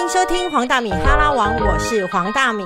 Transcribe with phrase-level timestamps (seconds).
[0.00, 2.64] 迎收听黄大米哈拉王，我是黄大米。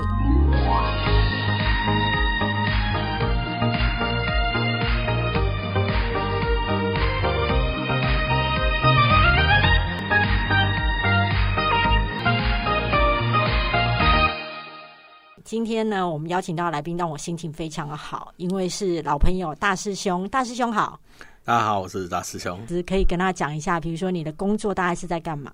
[15.44, 20.28] 今天呢，我们邀请到的来宾让我心情非常的好，因为是老朋友大师兄。
[20.28, 21.00] 大师兄好，
[21.44, 22.60] 大家好，我是大师兄。
[22.68, 25.50] 只是可以跟他讲一下，比如说你的工作大概是在干嘛？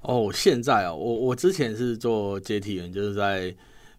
[0.00, 3.54] 哦，现在哦，我我之前是做接体员，就是在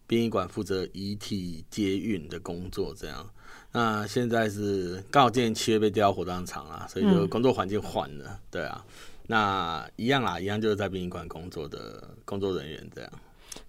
[0.06, 3.28] 殡仪馆负责遗体接运的工作，这样。
[3.72, 8.84] 那现在是刚好今年七月被调到火葬场了，所以就工作环境换了，对啊。
[9.26, 13.12] 那一样啦，一样就是在殡仪馆工作的工作人员这样。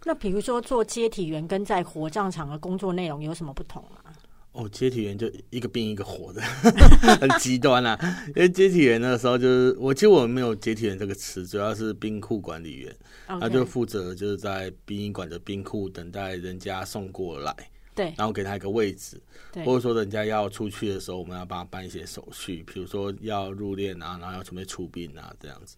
[0.04, 4.11] 那比如说做接体员跟在火葬场的工作内容有什么不同啊？
[4.54, 6.42] 哦，接体员就一个病一个活的，
[7.22, 7.98] 很极端啊。
[8.36, 12.94] 因为接体员的时候，就是我其实我们没有接体员这个词，主要是冰库管理员，
[13.28, 17.56] 他就负责就是在殡仪馆的冰库等待人家送过来，
[17.96, 19.22] 对，然后给他一个位置，
[19.64, 25.78] 或者说人家要出去的时候，我们要帮他办一些手续，比如说要入殓啊，然后要准备出殡啊这样子。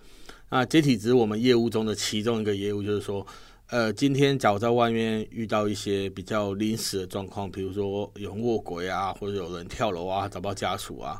[0.50, 3.26] 那接体只是我们业务中的其中一个业务，就是说。
[3.67, 11.19] 呃，今天假如在外面遇到一些比较临时的状况，比如说有人卧轨啊，或者有人跳楼啊，找不到家属啊，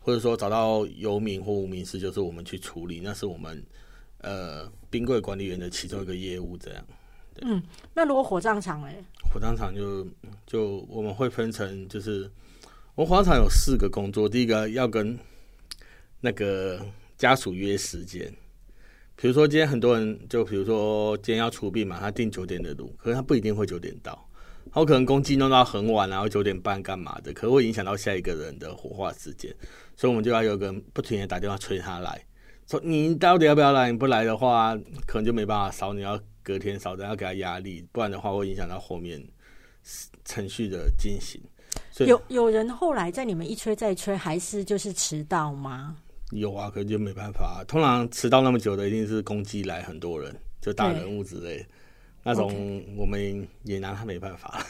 [0.00, 3.64] 或者说找到游民或无名尸，就是我们去处理，那是我们
[4.18, 6.54] 呃冰柜管理员的其中一个业务。
[6.58, 6.84] 这样，
[7.40, 7.62] 嗯，
[7.94, 9.02] 那如果火葬场嘞？
[9.32, 10.06] 火葬场就
[10.46, 12.30] 就我们会分成，就是
[12.94, 15.18] 我们火葬场有四个工作，第一个要跟
[16.20, 16.84] 那个
[17.16, 18.30] 家属约时间。
[19.16, 24.28] 比如说今天很多人，就比如说今天要出殡嘛，他订九点的路，可是他不一定会九点到，
[24.70, 29.50] 他可能公祭弄到很晚，然后九点半干嘛的，可会影响到下一个人的火化时间，
[29.96, 32.22] 所以我们就要有个人不停的打电话催他来，
[32.66, 33.90] 说你到底要不要来？
[33.90, 39.26] 你不来的话，可能就没办法烧，你要隔天烧，等要给他压力，不然的话会影响到后面
[40.26, 41.40] 程序的进行。
[42.06, 45.96] 有有人后来在你们一催再催，还是就是迟到吗？
[46.32, 47.64] 有啊，可就没办法。
[47.68, 51.64] 通常迟到那么久的，一定是攻击来很多人，就大人物之类，
[52.24, 54.60] 那种我们也拿他没办法。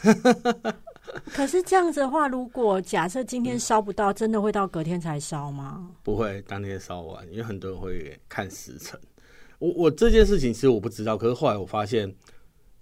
[1.33, 5.91] 可是这样子的话，如果假设今天烧不到，真的会到隔天才烧吗？
[6.03, 9.01] 不会，当天烧完，因为很多人会看时辰。
[9.59, 12.15] 我我这件事情其实我不知道，可是后来我发现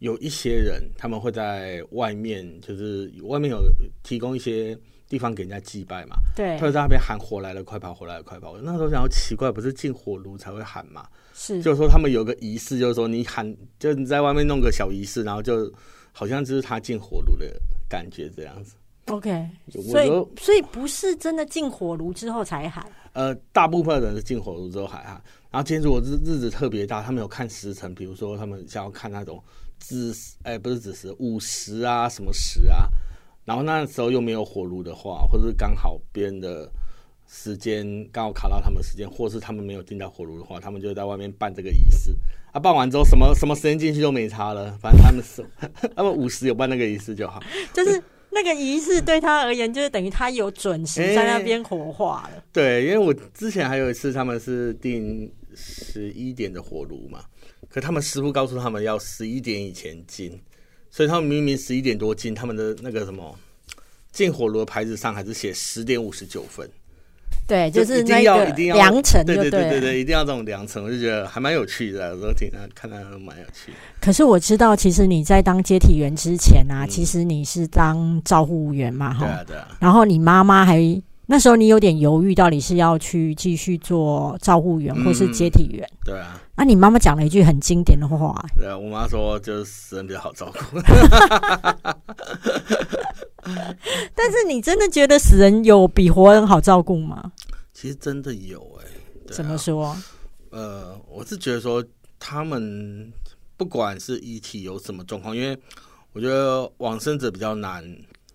[0.00, 3.62] 有一些人他们会在外面，就是外面有
[4.02, 4.76] 提供一些。
[5.08, 8.56] 地方给人家祭拜嘛，对，他就在那边喊火来了，快跑，火来了，快跑。
[8.58, 11.06] 那时候想要奇怪，不是进火炉才会喊嘛？
[11.34, 15.72] 是，就是说他们有个仪式，就是说你喊，就你在外面弄个小仪式，然后就
[16.12, 17.46] 好像就是他进火炉的
[17.88, 18.74] 感觉这样子。
[19.08, 20.08] OK，所以
[20.40, 22.84] 所以不是真的进火炉之后才喊。
[23.12, 25.22] 呃，大部分人是进火炉之后喊哈。
[25.50, 29.40] 然后今天如果日日子特别大，他们有看时辰，比如说他们想要看那种
[29.78, 32.88] 子时，哎，不是子时，午时啊，什么时啊？
[33.44, 36.70] 然后那时候又没有火炉的话，或者是刚好别人的
[37.26, 42.14] 时间刚好卡到他们时间，或是他们没有进到火炉的话，他们就在外面办这个仪式。
[42.52, 45.44] 啊，办完之后什么什么时间进去都没差了，反正他们是
[45.96, 47.42] 他们五十有办那个仪式就好。
[47.74, 48.00] 就是
[48.30, 52.42] 那个仪式对他而言，就是等于他有准时在那边火化了。
[52.52, 57.24] 对，因为我之前还有一次，他们是定十一点的火炉嘛，
[57.68, 60.40] 可他们师傅告诉他们要十一点以前进。
[60.94, 63.36] 所以他们明明十一点多进，他们的那个什么
[64.12, 66.70] 进火炉的牌子上还是写十点五十九分。
[67.48, 73.72] 对，就是一定要一定要良辰，对对对对对，一定要这种良辰，我就觉得还蛮有趣的，有时候听他看他蛮有趣。
[74.00, 79.76] 可是我知道，其实你在当接体员之前啊，其实你是当照护员嘛，哈，对啊对啊。
[79.80, 80.80] 然后你妈妈还。
[81.26, 85.88] 那时候你有点犹豫，到底是要去继续做照护员，或是接体员？
[86.04, 86.38] 对啊。
[86.54, 88.34] 那你妈妈讲了一句很经典的话。
[88.56, 90.78] 对啊，我妈说就是死人比较好照顾。
[94.14, 97.32] 但是你真的觉得死人有比活人好照顾吗？
[97.72, 98.86] 其实真的有哎。
[99.32, 99.96] 怎么说？
[100.50, 101.82] 呃，我是觉得说
[102.18, 103.10] 他们
[103.56, 105.58] 不管是遗体有什么状况，因为
[106.12, 107.82] 我觉得往生者比较难，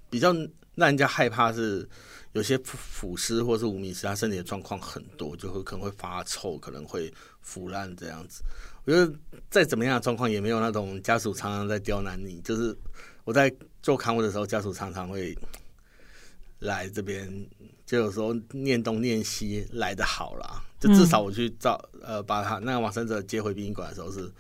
[0.09, 0.33] 比较
[0.73, 1.87] 让人家害怕是。
[2.33, 7.11] 有些腐尸或是无名尸，他身体的状况很多，就会可能会发臭，可能会
[7.41, 8.43] 腐烂这样子。
[8.85, 9.11] 我觉得
[9.49, 12.39] 再怎么样的状况，也没有那种家属常常在刁难你。
[12.41, 12.75] 就是
[13.23, 15.37] 我在做看护的时候，家属常常会
[16.59, 17.27] 来这边，
[17.85, 24.31] 就有时候念东念西来的好啦，就至少我去照呃把他那个往生者接回殡仪馆的时候是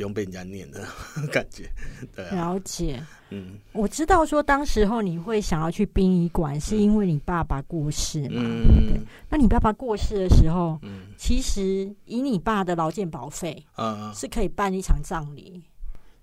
[0.00, 0.82] 不用被人家念的
[1.30, 1.70] 感觉，
[2.16, 3.04] 对啊，了解。
[3.28, 3.58] 嗯。
[3.72, 8.40] 我知道说当时候你会想要去殡仪馆，是因为你爸爸过世嘛？
[8.42, 9.04] 嗯。
[9.28, 11.08] 那你爸爸过世的时候，嗯。
[11.18, 15.62] 其实以你爸的劳健保费嗯，是可以办一场葬礼，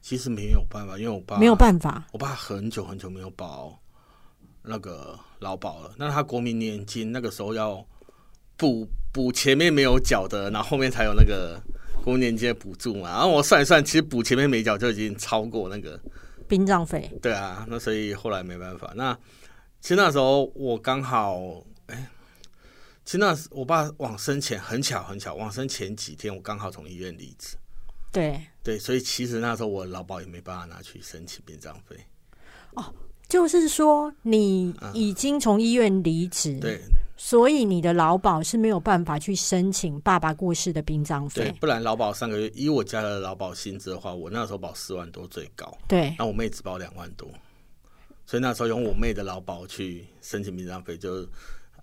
[0.02, 2.04] 其实没有办法，因为我爸没有办法。
[2.14, 3.78] 我爸很久很久没有保
[4.64, 7.86] 那个劳保了，那他国民年金那个时候要
[8.58, 11.62] 补补前面没有缴的，然后后面才有那个
[12.08, 13.10] 国民年金的补助嘛。
[13.10, 16.00] 然后我算一算，其实补前面没缴就已经超过那个，
[16.48, 18.94] 殡葬费，对啊，那所以后来没办法。
[18.96, 19.14] 那
[19.82, 21.38] 其实那时候我刚好，
[21.88, 22.10] 哎、
[23.04, 27.58] 其实那时我爸往生前很巧很巧，往生前几天我刚好从医院离职。
[28.14, 31.98] 对，对，所以其实那时候我劳保也没办法拿去申请殡葬费。
[32.76, 32.86] 哦
[33.28, 36.80] 就是说你已经从医院离职，嗯对，
[37.18, 41.56] 所以你的劳保是没有办法去申请爸爸过世的殡葬对，费。
[41.60, 47.28] 不然劳保三个月以我家的劳保薪资的话，我那时候保四万多最高，对，那我妹只保两万多，
[48.26, 51.28] 所以那时候用我妹的劳保去申请殡葬费，就是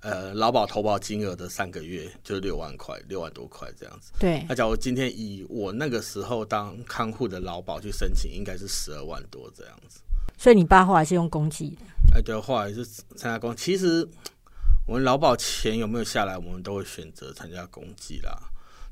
[0.03, 4.13] 呃劳保投保金额的三个月就是六万块，六万多块这样子。
[4.21, 10.01] 对那，假如今天以我那个时候当看护的劳保去申请，应该是十二万多这样子。
[10.39, 11.77] 所以你爸后来是用公积的。
[12.15, 14.07] 哎，对，后来是参加公，其实
[14.87, 18.39] 我们劳保钱有没有下来，我们都会选择参加公祭啦。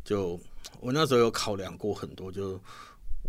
[0.05, 0.41] 就
[0.81, 2.61] 我那时候有考量过很多，就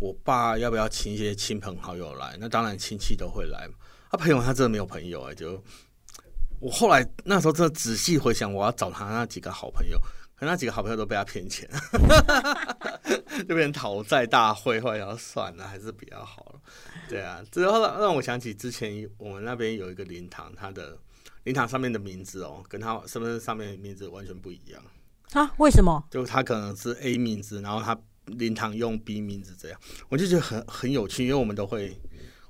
[0.00, 2.36] 我爸要不要请一些亲朋好友来？
[2.40, 3.74] 那当然亲戚都会来嘛。
[4.10, 5.62] 他、朋友他真的没有朋友哎、就
[6.60, 10.00] 我后来那时候真的仔细回想，我要找他那几个好朋友，
[10.34, 11.68] 可那几个好朋友都被他骗钱，
[13.46, 14.80] 就变成讨债大会。
[14.80, 16.60] 后来要算了，还是比较好了。
[17.08, 20.96] 对啊，之后让我想起之前我们那边有一个灵堂，他的
[21.44, 24.82] 灵堂上面的名字哦，跟他身份证上面的名字完全不一样。
[25.32, 25.50] 啊？
[25.58, 26.04] 为什么？
[26.10, 31.96] 就他可能是 A 名字，然后他灵堂用 B 名字这样，我就觉得很很有趣，因为我们都会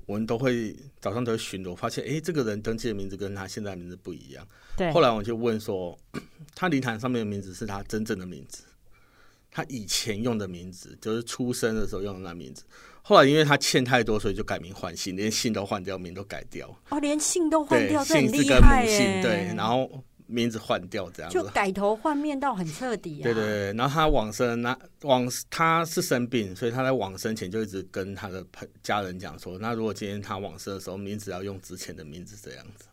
[0.07, 4.47] 我们都会早上都会巡逻，发现诶，这个人登记的名字跟他现在的名字不一样。
[4.77, 5.99] 对，后来我就问说，
[6.55, 8.65] 他灵堂上面的名字是他真正的名字，
[9.51, 12.65] 他以前用的名字就是出生的时候用的那名字。
[13.07, 16.75] 后来因为他欠太多，所以就改名换姓，连姓都换掉，名都改掉。
[16.89, 18.63] 哦，连姓都换，掉，姓是跟。
[18.63, 21.45] 母姓，对，然后名字换掉这样子就。
[21.51, 23.23] 改头换面到很彻底啊。
[23.23, 32.87] 对对对，然后他往生，那往他是生病，所以他在往生前就一直跟他的朋家人讲说，那如果今天他往生的时候，名字要用之前的名字这样子。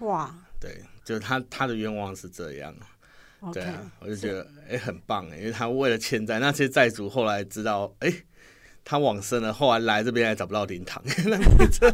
[0.00, 2.74] 哇对，就是他他的愿望是这样。
[3.52, 8.12] 对啊，我就觉得哎、很棒哎，因为他为了欠债，那些债主后来知道哎。
[8.88, 11.92] 他往生了，后来来这边还找不到灵堂， 那名字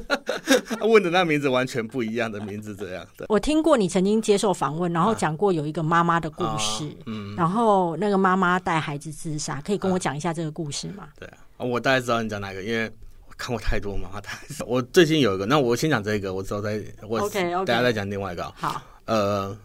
[0.79, 3.25] 他问的那名字完全不一样的名字，这样的。
[3.31, 11.09] 我听过你曾经接受访问，然后讲过有一个妈妈的故事，嗯，然后那个妈妈带孩子自杀，可以跟我讲一下这个故事吗？
[11.19, 12.85] 对啊，我大概知道你讲哪个，因为
[13.27, 14.39] 我看过太多妈妈太。
[14.67, 16.79] 我最近有一个，那我先讲这个，我之后再
[17.09, 18.53] 我 OK，OK 大家再讲另外一个啊。
[18.55, 19.57] 好，呃，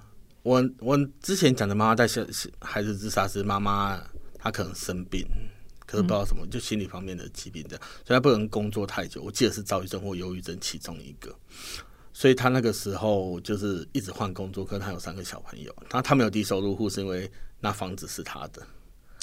[0.44, 2.22] 我我之前讲的妈妈带小
[2.62, 4.00] 孩子自杀是妈妈
[4.40, 5.28] 她可能生病，
[5.88, 9.24] 可是不知道什么，就心理方面的疾病这样，所以他不能工作太久。
[9.24, 11.36] 我记得是躁郁症或忧郁症其中一个。
[12.14, 18.66] 所以他那个时候就是一直换工作，可是他有三个小朋友，他他没有低收入户，是因为那房子是他的。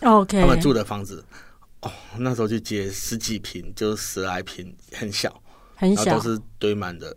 [0.02, 1.24] OK，他们住的房子，
[1.80, 5.42] 哦，那时候就接十几平，就是十来平，很小，
[5.74, 7.16] 很小都，是堆满的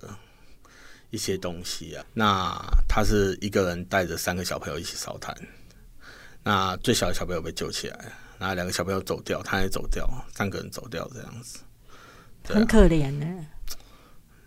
[1.12, 2.04] 一些东西啊。
[2.12, 5.36] 那他是一个人带着三个小朋友一起烧炭，
[6.44, 11.60] 那最小的小朋友被救起来，然后两个小朋友走掉，他也走掉，三个人走掉这样子。
[11.60, 11.63] 啊
[12.56, 13.45] 很可怜呢。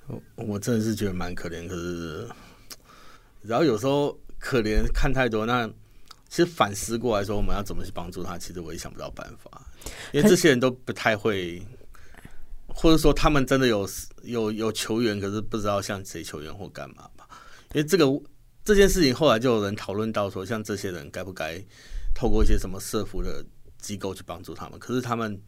[0.07, 2.29] 我我真的是觉得蛮可怜，可是，
[3.43, 5.69] 然后有时候可怜看太多，那
[6.29, 9.67] 其实反思过来说，我们要怎么去帮助他，其实我也想不到办法，
[10.13, 11.63] 因为这些人都不太会，
[12.69, 13.89] 或者说他们真的有
[14.23, 17.29] 有有球员，可是不知道向谁球员或干嘛吧。
[17.73, 18.07] 因为这个
[18.65, 21.63] 这件事情后来就有人讨论到说，像这些人该不该
[22.15, 23.45] 透过一些什么社服的
[23.81, 24.79] 机构去帮助他们？
[24.79, 25.41] 可是他们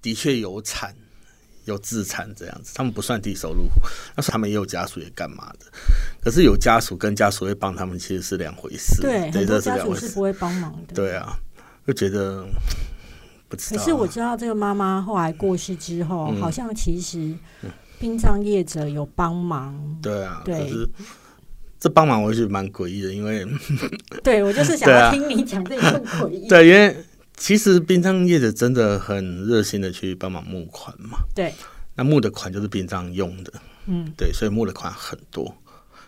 [0.00, 0.94] 的确有产。
[1.66, 3.82] 有自产这样子，他们不算低收入户，
[4.16, 5.66] 但是他们也有家属也干嘛的。
[6.20, 9.00] 可是有家属跟家属会帮他们，其实是两回事。
[9.02, 10.00] 对，对，这是两回事。
[10.00, 10.94] 家属是不会帮忙的。
[10.94, 11.38] 对啊，
[11.86, 12.44] 就觉得
[13.46, 13.78] 不知道。
[13.78, 17.36] 可是我知道这个妈妈后来过世之后，嗯好像其实
[18.00, 19.98] 殡葬业者有帮忙。
[20.02, 20.88] 对啊，对可是
[21.78, 23.46] 这帮忙我觉得蛮诡异的，因为
[24.24, 26.48] 对我就是 想要听你讲这一份诡异。
[26.48, 26.96] 对，因为
[27.40, 31.20] 其实殡葬业者真的很热心的去帮忙募款嘛。
[31.34, 31.54] 对，
[31.94, 33.52] 那募的款就是殡葬用的，
[33.86, 35.56] 嗯，对，所以募的款很多。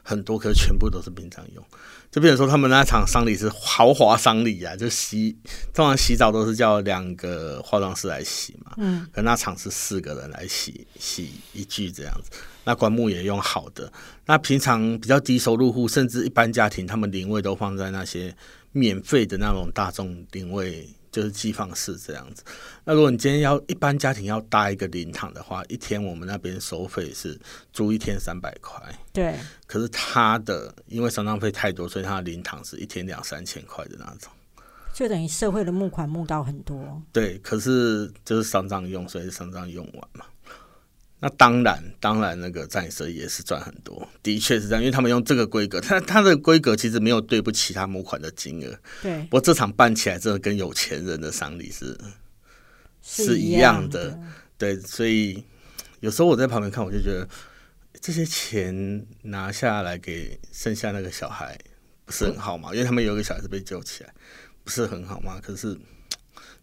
[0.05, 1.65] 很多，可是全部都是殡葬用。
[2.11, 5.35] 就比如说他们那场丧礼是豪华丧礼啊，就洗
[5.73, 12.37] 通常洗澡都是叫两个化妆师来洗嘛，嗯，可那场是四个人来洗洗一具这样子。
[12.65, 13.91] 那棺木也用好的。
[14.27, 18.35] 那平常比较低收入户，甚至一般家庭，他们灵位都放在那些
[18.73, 20.89] 免费的那种大众灵位。
[21.13, 22.43] 就是寄放式这样子。
[22.85, 27.39] 那如果你今天要一般家庭要搭一个灵堂的话，一天我们那边收费是
[27.73, 28.83] 租一天三百块。
[29.13, 29.39] 对。
[29.67, 34.33] 可是他的因为丧葬费太多，所以他的灵堂是一天两三千块的那种。
[34.95, 37.01] 就等于社会的募款募到很多。
[37.13, 40.25] 对，可是就是丧葬用，所以丧葬用完嘛。
[41.25, 48.77] 那当然，当然，那个战社也是赚很多，的确是这样，因为他们用这个规格，它它的规格其实没有对不起他募款的金额。
[49.01, 49.23] 对。
[49.23, 51.97] 不过这场办起来真的跟有钱人的丧礼是
[53.01, 54.19] 是一样的，
[54.59, 55.45] 对，所以
[56.01, 57.29] 有时候我在旁边看，我就觉得
[58.01, 61.57] 这些钱拿下来给剩下那个小孩
[62.05, 62.73] 不是很好嘛？
[62.73, 64.13] 因为他们有一个小孩是被救起来，
[64.65, 65.39] 不是很好嘛？
[65.41, 65.79] 可是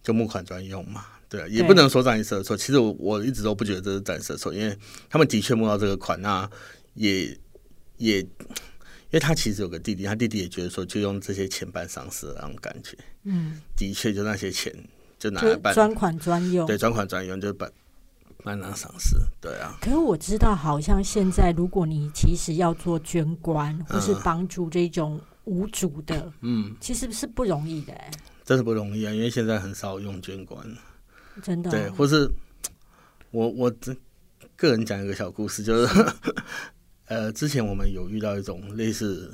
[0.01, 1.05] 就募款专用嘛。
[1.29, 2.57] 对，也不能说战社错。
[2.57, 4.75] 其实我我一直都不觉得这是战社错，因为
[5.07, 6.49] 他们的确募到这个款，那
[6.95, 7.27] 也
[7.97, 8.27] 也，因
[9.11, 12.97] 为他其实有个弟弟，他弟弟也觉得说，就用这些钱办丧事那种感觉。
[13.25, 14.73] 嗯，的确，就那些钱
[15.19, 17.71] 就拿来办专款专用，对，专款专用就办
[18.43, 19.15] 办那丧事。
[19.39, 19.77] 对啊。
[19.79, 27.93] 可是我知道，好像现在如果你其实要做捐官或是帮助这种无主的，嗯，其实是不容易的，
[28.49, 30.65] 真的不容易啊，因为现在很少用捐官。
[31.43, 32.27] 真的对，或是
[33.29, 33.95] 我我这
[34.55, 36.05] 个人讲一个小故事，就是
[37.05, 39.31] 呃，之前我们有遇到一种类似，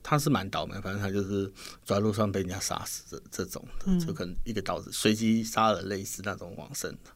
[0.00, 1.44] 他是蛮倒霉，反正他就是
[1.84, 7.10] 走在路上被人家杀死的这种的，就可能一个刀子随机杀了类似那种往生的。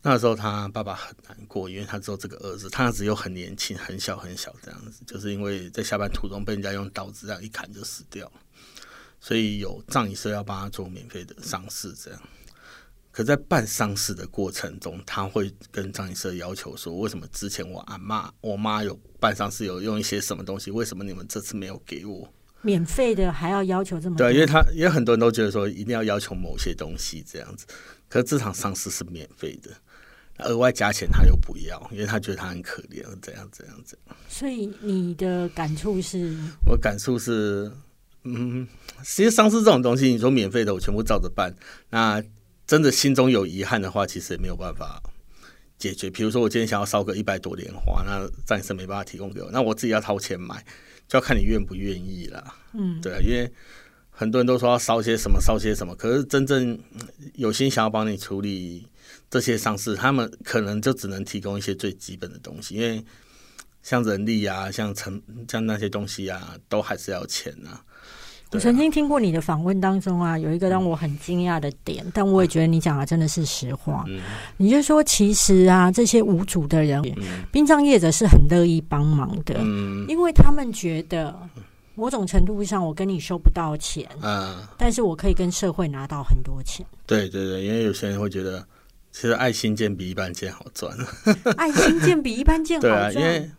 [0.00, 8.32] 那时候他爸爸很难过，因为他只有这个儿子，他只有很年轻、很小、很小这样子，就是因为在下班途中被人家用刀子这样一砍就死掉了，
[9.22, 12.20] 所以有葬仪社要帮他做免费的丧事这样。
[13.12, 20.72] 可在办丧事的过程中，他会跟葬仪社要求说：“为什么之前我阿妈、我妈有办丧事有用一些什么东西？
[20.72, 22.28] 为什么你们这次没有给我
[22.62, 23.30] 免费的？
[23.30, 27.64] 还要要求这么多？”对，因为他因为很多人都觉得说一定要要求某些东西这样子。
[28.08, 29.70] 可是这场丧事是免费的，
[30.46, 34.16] 额外加钱他又不要，因为他觉得他很可怜，这样这样这样。
[34.26, 36.34] 所以你的感触是？
[36.66, 37.70] 我感触是，
[38.24, 38.66] 嗯，
[39.04, 41.54] 其实丧事这种东西，你说免费的，我全部照着办，
[41.90, 42.22] 那。
[42.64, 45.02] 真的心中有遗憾的话，其实也没有办法
[45.76, 46.08] 解决。
[46.08, 50.64] 比如说，我今天想要烧个一百朵莲花，那暂时没办法提供给我，那我自己要掏钱买，
[51.06, 52.54] 就要看你愿不愿意了。
[52.72, 53.52] 嗯，对啊，因为
[54.10, 56.78] 很多人都说要烧些什么，烧些什么，可是真正
[57.34, 58.86] 有心想要帮你处理
[59.28, 63.04] 这些丧事，他们可能就只能提供一些最基本的东西，因为
[63.82, 67.84] 像人力啊，像成像那些东西啊，都还是要钱啊。
[68.52, 74.04] 我曾经听过你的访问当中啊，有一个让我很惊讶的点，但我也觉得你讲的真的是实话。
[74.58, 77.02] 你就说，其实啊，这些无主的人，
[77.50, 79.54] 殡葬业者是很乐意帮忙的，
[80.06, 81.34] 因为他们觉得
[81.94, 86.84] 某种程度上，我跟你收不到钱，嗯，但是我可以跟社会拿到很多钱。
[87.06, 88.62] 对对对，因为有些人会觉得，
[89.12, 90.94] 其实爱心件比一般件好赚，
[91.56, 93.14] 爱心件比一般件好赚。
[93.16, 93.50] 因为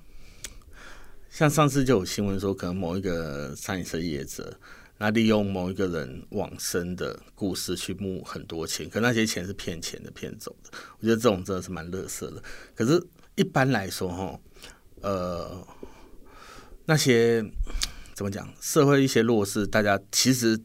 [1.31, 4.55] 像上次就有新闻说，可能某一个餐饮社业者。
[5.03, 10.69] 那利用某一个人往生的故事去募很多钱，可那些钱是骗钱的、骗走的。
[10.97, 12.41] 我觉得这种真的是蛮乐色的。
[12.73, 13.05] 可是，
[13.35, 14.39] 一般来说，哈，
[15.01, 15.67] 呃，
[16.85, 17.43] 那些
[18.13, 18.49] 怎么讲？
[18.61, 20.57] 社会一些弱势，大家其实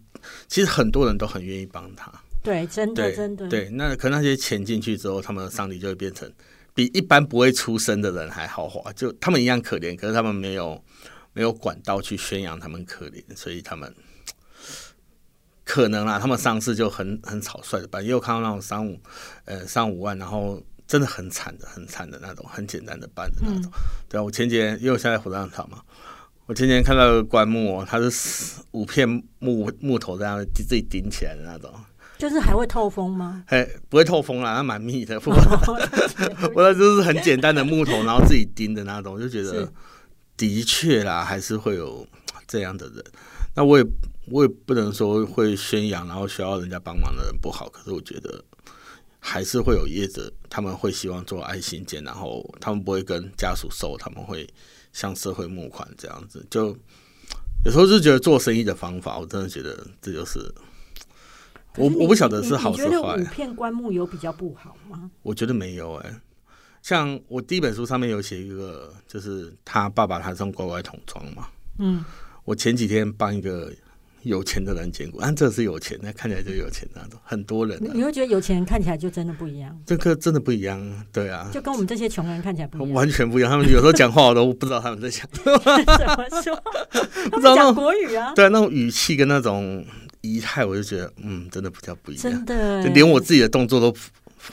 [0.47, 2.09] 其实很多人都很愿意帮他。
[2.41, 3.49] 对，真的，真的。
[3.49, 6.33] 对，那可那些钱进去之后，他们的丧礼就会变成
[6.75, 8.93] 比一般不会出生的人还豪华。
[8.93, 10.81] 就他们一样可怜，可是他们没有
[11.33, 13.93] 没有管道去宣扬他们可怜，所以他们。
[15.69, 18.99] 可能啊，他们上市就很很草率的办，也有看到那种三五，
[19.45, 23.71] 呃，三五万，然后真的很惨的，很惨的那种，很简单的办的那种。
[24.09, 25.83] 对啊，我前几天因为我现在火葬场嘛，
[26.47, 29.07] 我前几天看到个棺木，哦它是五片
[29.41, 31.71] 木木头这样自己顶起来的那种。
[32.17, 33.45] 就是还会透风吗？
[33.49, 35.21] 哎，不会透风啦，它蛮密的。
[35.21, 35.39] 不过，
[36.57, 39.71] 我那就是很简单的木头，然后自己钉的那种，我就觉得
[40.35, 42.07] 的确啦，还是会有
[42.47, 43.05] 这样的人。
[43.55, 43.85] 那我也。
[44.31, 47.69] 我也不能说会宣扬，然后需要人家帮忙的人不好。
[47.69, 48.45] 可是我觉得
[49.19, 54.49] 还是会有业者，他们会希望做爱心件，然后他们不会跟家属收，他们会
[54.93, 56.47] 向社会募款这样子。
[56.51, 56.77] 就
[57.65, 60.39] 有时候就觉得做生意的方法，我真的觉得这就是
[61.77, 63.17] 我我不晓得是好是坏。
[63.17, 65.11] 五片棺木有比较不好吗？
[65.23, 66.21] 我觉得没有哎。
[66.81, 71.49] 像我第一本书上面有写一个，就是他爸爸他是用乖乖桶装嘛。
[71.79, 72.05] 嗯，
[72.45, 73.71] 我前几天帮一个
[74.23, 77.79] 有钱的人捡过，但 这是有钱，那看起来就有钱那种，很多人。
[77.95, 79.77] 你会觉得有钱人看起来就真的不一样？
[79.87, 80.81] 这个真的不一样，
[81.13, 83.51] 对啊，就跟我们这些穷人看起来不一样， 完全不一样。
[83.51, 86.63] 他们有时候讲话我都不知道他们在讲 什么说，
[87.31, 88.33] 不知道讲国语啊？
[88.35, 89.85] 对，那种语气跟那种
[90.21, 92.23] 仪态，我就觉得，嗯，真的比较不一样。
[92.23, 93.95] 真的，连我自己的动作都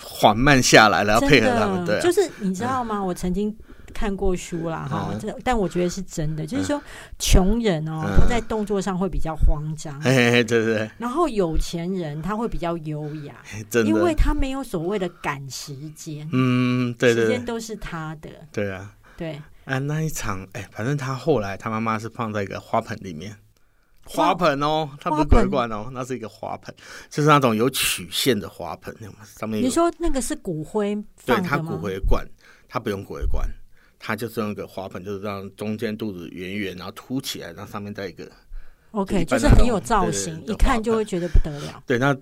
[0.02, 1.86] 缓慢下来了，要配合他们。
[1.86, 3.04] 对，就是你知道吗？
[3.04, 3.56] 我曾经。
[3.96, 6.82] 看过书啦，哈，这但我觉得是真的，就是说
[7.18, 10.92] 穷人哦，他在动作上会比较慌张，对对对。
[10.98, 13.36] 然后有钱人他会比较优雅，
[13.70, 19.42] 真的，因为他没有所谓的赶时间，嗯，对对，时间都是他的，对啊，对。
[19.64, 23.36] 啊，那一场，哎，反正他后来他妈妈是放在一个花盆里面，
[24.04, 26.72] 花盆哦，他不是鬼罐哦，那是一个花盆，
[27.10, 32.24] 就是那种有曲线的花盆，上面你说那个是骨灰，对他骨灰罐，
[32.70, 33.50] 他不用骨灰罐。
[34.08, 38.30] 它就是用一个花盆，就是让中间肚子圆圆，然后凸起来，然后上面再一个
[38.92, 41.82] ，OK，就是很有造型，一看就会觉得不得了。
[41.88, 42.16] 对，那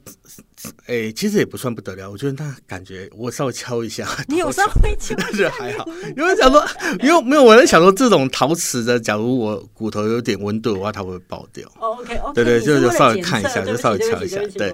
[0.86, 5.86] 诶，其实也不算不得了，我觉得那感觉我稍微敲一下， 你有稍微敲，但 是还好，
[6.16, 6.66] 因为想说，
[7.02, 11.70] 因为没有我在想说，这种陶瓷的，假如我骨头有点温度的话，它会爆掉。
[11.80, 14.74] OK，OK，对对，就就稍微看一下，就稍微敲一下，对。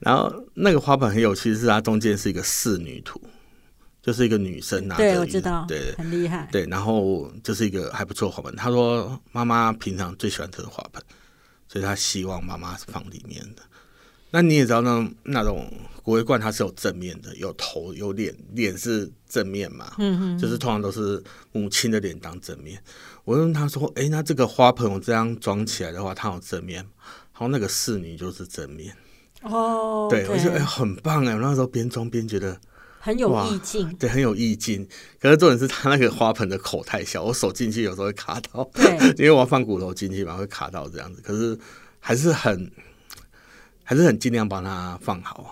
[0.00, 3.20] 然后那个花盆很有趣，是它中间是一个仕女图。
[4.02, 6.48] 就是一个女生拿着，我知道，对，很厉害。
[6.50, 8.54] 对，然后就是一个还不错花盆。
[8.56, 11.00] 他说妈妈平常最喜欢这个花盆，
[11.68, 13.62] 所以他希望妈妈是放里面的。
[14.32, 19.92] 那你也知道，那那种国徽罐它是有正面的，有头有脸，脸是正面嘛？
[19.98, 22.82] 嗯嗯，就是通常都是母亲的脸当正面。
[23.24, 26.76] 我问他说：“哎，那这个花盆我这样装起来的话，它有正面？
[26.78, 28.96] 然后那个侍女就是正面。
[29.42, 32.58] 哦，对，我觉得哎很棒哎，我那时候边装边觉得。
[33.04, 34.86] 很有意境，对，很有意境。
[35.18, 38.62] 可是重点是他那个花盆的口太小，我手进去有时候会卡到。
[38.72, 41.20] 对， 因为我要放骨头进去嘛，会卡到这样子。
[41.20, 41.58] 可是
[41.98, 42.70] 还是很，
[43.82, 45.50] 还是很尽量把它放好啊。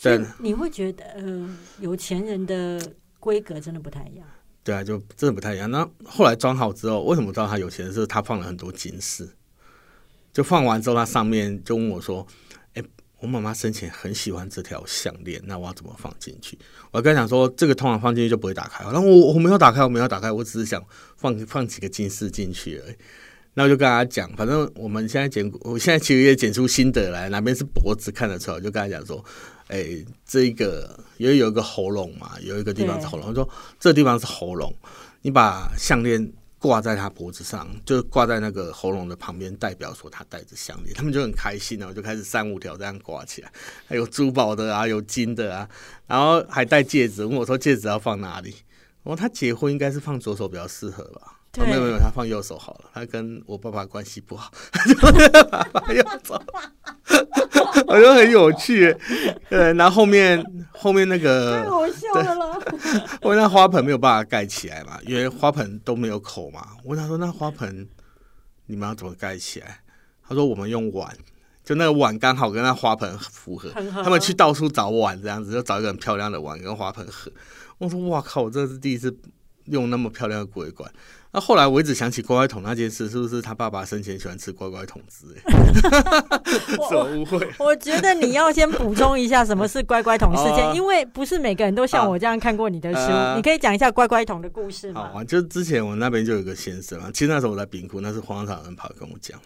[0.00, 2.80] 对，你会觉得，呃，有钱人的
[3.18, 4.26] 规格真的不太一样。
[4.64, 5.70] 对啊，就真的不太一样。
[5.70, 7.92] 那后来装好之后，为什么知道他有钱？
[7.92, 9.28] 是他放了很多金饰。
[10.32, 12.26] 就放完之后，他上面就问我说。
[13.20, 16.58] 我妈妈生前很喜欢这条项链，那我要怎么放进去？
[16.90, 18.82] 我跟她讲说，这个通常放进去就不会打开。
[18.84, 20.82] 然后我我没有打开，我没有打开，我只是想
[21.16, 22.94] 放放几个金饰进去而已。
[23.54, 29.22] 那我就跟她讲，反正我们现在剪，我现在其实也剪出心得来，哪边是脖子看得出来，我就跟她讲说，
[29.68, 34.74] 哎，这个因为有一个喉咙嘛，有一个地方是喉咙，说这地方是喉咙，
[35.22, 36.32] 你把项链。
[36.60, 43.50] 挂在他脖子上，就挂在那个喉咙的旁边，代表说他戴着项链，他们就很开心哦，就开始三五条这样挂起来，
[43.88, 45.66] 还有珠宝的啊，有金的啊，
[46.06, 47.24] 然后还戴戒指。
[47.24, 48.54] 问我说戒指要放哪里？
[49.02, 51.39] 我说他结婚应该是放左手比较适合吧。
[51.58, 52.90] 没有没有，他放右手好了。
[52.94, 54.52] 他跟我爸爸关系不好，
[55.72, 56.40] 放右手，
[57.88, 58.96] 我觉得很有趣。
[59.48, 62.60] 呃，然后后面后面那个太好笑了。
[63.22, 66.64] 我那花盆没有办法盖起来嘛，因为花盆都没有口嘛。
[66.84, 67.88] 我问他说：“那花盆
[68.66, 69.80] 你们要怎么盖起来？”
[70.26, 71.12] 他说：“我们用碗，
[71.64, 73.70] 就那个碗刚好跟那花盆符合。
[73.70, 77.30] 他们去到处找碗，这样子就找一个很漂亮的碗跟花盆合。”
[77.78, 78.42] 我说：“哇靠！
[78.42, 79.12] 我这是第一次
[79.66, 80.90] 用那么漂亮的鬼管。”
[81.32, 85.26] 那后来我一直想起乖乖桶那件事，是不是他爸爸生前喜欢吃乖乖桶汁？
[86.88, 87.48] 什么误会？
[87.60, 93.36] 我觉得你要先补充一下什么是乖乖桶事件，因为不是每个人都像我这样看过你的书。
[93.36, 95.08] 你可以讲一下乖乖桶的故事吗？
[95.12, 99.40] 好啊，就之前我那边就有个先生啊，其实那时候我在冰库，那是荒草人跑来跟我讲，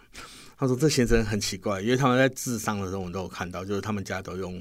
[0.57, 4.59] 他说这先生很奇怪，因为他们在智商的时候我都有看到，就是他们家都用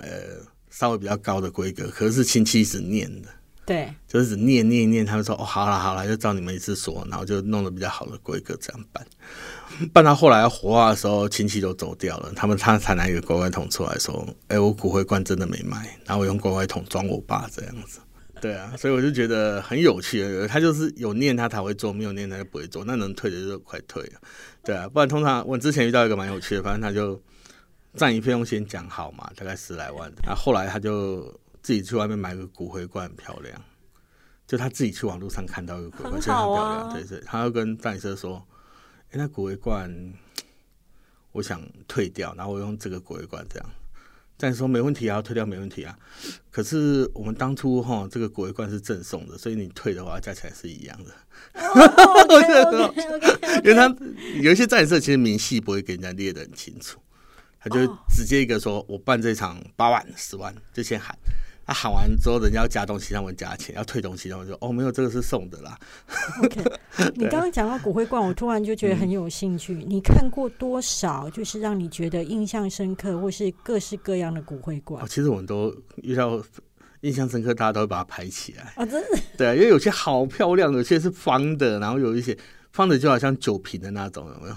[0.00, 0.08] 呃
[0.68, 3.28] 稍微比较高的规格，可是亲戚一直念的。
[3.68, 9.06] 对，就是念念念，他们说哦，好了好了，就照你们一次说，然后就弄得比较好的规格这样办。
[9.92, 18.00] 办到后来要火化的时候，亲戚都走掉了，他们他才拿一个乖乖桶出来说：“哎，我骨灰罐真的没卖，然后我用乖乖桶装我爸这样子。
[18.40, 20.46] ”对啊，所以我就觉得很有趣。
[20.48, 22.86] 他就是有念他才会做，没有念他就不会做。
[22.86, 24.12] 那能退的就快退了。
[24.64, 27.20] 对啊，不然通常我之前遇到一个蛮有趣的，反正他就
[27.96, 30.10] 占一费用先讲好嘛，大概十来万。
[30.24, 31.38] 然后后来他就。
[31.68, 33.62] 自己去外面买个骨灰罐，很漂亮。
[34.46, 36.94] 就他自己去网络上看到一个骨灰罐，很漂亮。
[36.94, 38.42] 对对，他要跟代理社说
[39.12, 40.14] ：“哎，那骨灰罐
[41.32, 43.70] 我想退掉，然后我用这个骨灰罐这样。”
[44.38, 45.94] 但是说没问题啊，退掉没问题啊。
[46.50, 51.12] 可是我们当初哈，这个骨灰罐是赠送的，所以你退的话，加起来是一样的。
[53.62, 53.94] 因为他
[54.40, 56.98] 有一些代理社其实明细不会给人家列的很清楚，
[57.60, 61.14] 他就直接一个说：“我办这场八万、十万，就先喊。”
[61.68, 65.78] 他喊完之后，人家要加东西，他们加钱；要退东西，他们说：“哦，没有，这个是送的啦。
[66.42, 66.62] OK，
[67.14, 69.74] 你刚刚讲到骨灰罐，我突然就觉得很有兴趣。
[69.74, 75.04] 你看过多少就是让你觉得印象深刻，或是各式各样的骨灰罐？
[75.04, 76.42] 哦，其实我们都遇到
[77.02, 78.72] 印象深刻，大家都会把它拍起来。
[78.74, 82.34] 啊，真的对啊，因为有些好漂亮的，有些是方的，然后有一些
[82.72, 84.56] 方的就好像酒瓶的那种，有没有？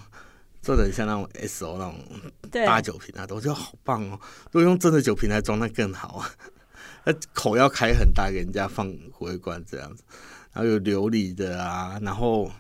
[0.62, 1.96] 做的像那种 S O 那种
[2.52, 4.20] 对大酒瓶啊，我觉得好棒哦。
[4.52, 6.30] 如果用真的酒瓶来装，那更好啊。
[7.06, 10.04] 那口要开很大，给人家放骨灰罐这样子。
[10.54, 12.52] 然后有琉璃的啊，然后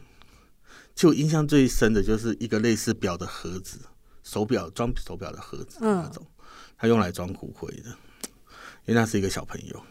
[0.95, 3.79] 就我印象最深的就是一个类似表的盒子，
[4.23, 6.25] 手表装手表的盒子嗯那种，
[6.77, 7.89] 它用来装骨灰的，
[8.85, 9.85] 因为那是一个小朋友。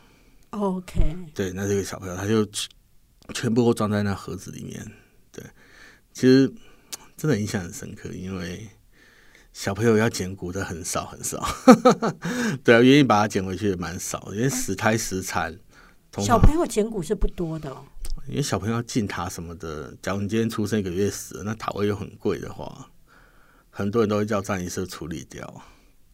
[0.51, 2.69] OK，对，那是一个小朋友，他就全
[3.35, 4.85] 全部都装在那盒子里面。
[5.31, 5.45] 对，
[6.13, 6.53] 其实
[7.17, 8.69] 真的印象很深刻，因为
[9.61, 11.38] 小朋友要捡骨的很少很少。
[12.64, 15.55] 对啊，愿意把它捡回去也蛮少，因为死胎死产，
[16.16, 17.85] 小朋友捡骨是不多的、哦。
[18.27, 22.88] 因为小朋友要进塔什么的，假如你今天出生一个月死了，那塔位又很贵的话，
[23.68, 25.62] 很多人都会叫葬仪社处理掉。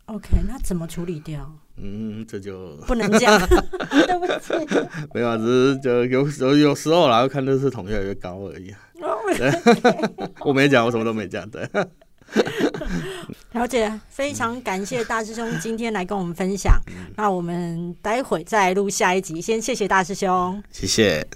[0.06, 1.48] OK，那怎么处理掉？
[1.76, 4.54] 嗯，这就不能讲， 对不起。
[5.14, 8.74] 没有啊，只是就有有有时候啦，要看乐视桶越来越高而已。
[10.44, 11.48] 我没讲，我什么都没讲。
[11.48, 11.62] 对，
[13.52, 16.80] 了解，非常感谢大师兄今天来跟我们分享。
[17.16, 20.62] 那我们待会再录下一集，先谢谢大师兄。
[20.70, 21.26] 谢谢。